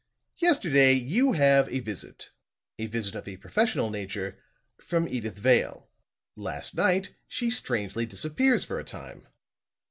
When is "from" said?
4.79-5.05